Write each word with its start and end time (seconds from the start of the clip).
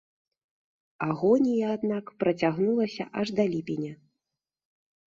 Агонія 1.07 1.65
аднак 1.75 2.05
працягнулася 2.25 3.03
аж 3.23 3.27
да 3.43 3.51
ліпеня. 3.55 3.93